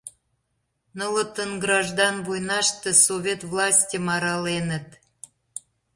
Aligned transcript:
Нылытын 0.97 1.51
граждан 1.63 2.15
войнаште 2.25 2.89
Совет 3.05 3.41
властьым 3.51 4.05
араленыт. 4.15 4.87